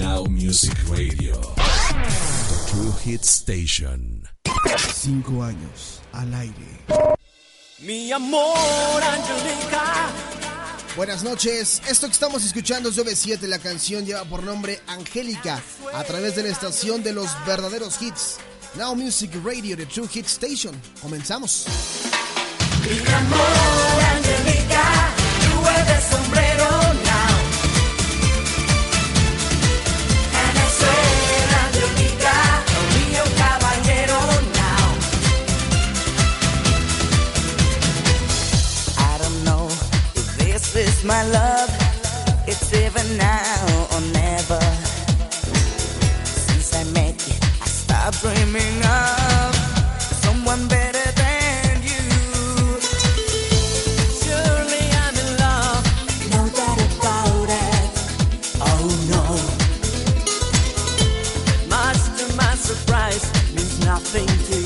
[0.00, 1.34] Now Music Radio.
[1.34, 4.22] The True Hit Station.
[4.94, 6.54] Cinco años al aire.
[7.80, 10.10] Mi amor, Angelica.
[10.96, 15.60] Buenas noches, esto que estamos escuchando es OV7, la canción lleva por nombre Angélica,
[15.94, 18.38] a través de la estación de los verdaderos hits.
[18.76, 20.74] Now Music Radio, The True Hit Station.
[21.00, 21.66] Comenzamos.
[22.82, 23.91] Mi amor,
[41.22, 41.70] my love.
[42.46, 44.60] It's even now or never.
[46.24, 49.54] Since I met you, I stopped dreaming of
[50.24, 52.04] someone better than you.
[54.22, 55.84] Surely I'm in love,
[56.34, 57.90] no doubt about it.
[58.68, 59.24] Oh no.
[61.68, 64.61] Much to my surprise, means nothing to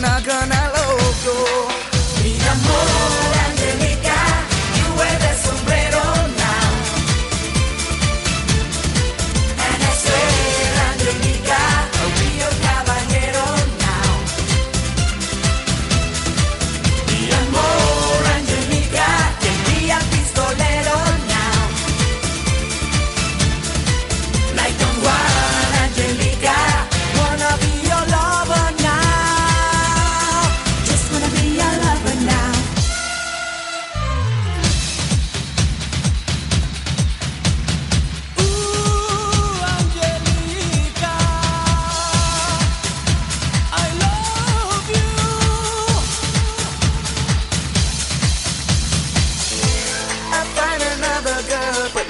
[0.00, 0.43] 那个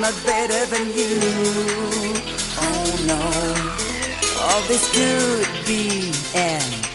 [0.00, 1.18] not better than you.
[2.60, 3.20] Oh no,
[4.42, 6.87] all this could be an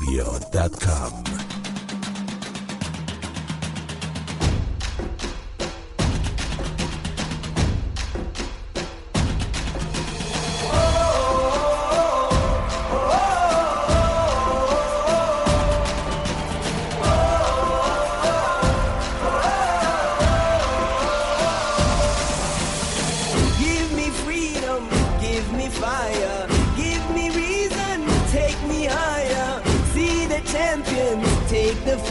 [0.00, 1.45] radio.com.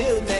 [0.00, 0.39] till then.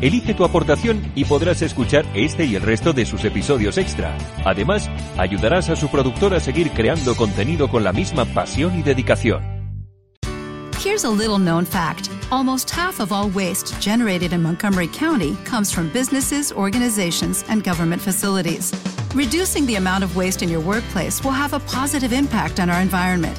[0.00, 4.16] Elige tu aportación y podrás escuchar este y el resto de sus episodios extra.
[4.44, 4.88] Además,
[5.18, 9.42] ayudarás a su productor a seguir creando contenido con la misma pasión y dedicación.
[10.82, 15.70] Here's a little known fact almost half of all waste generated in Montgomery County comes
[15.70, 18.72] from businesses, organizations, and government facilities.
[19.14, 22.80] Reducing the amount of waste in your workplace will have a positive impact on our
[22.80, 23.38] environment.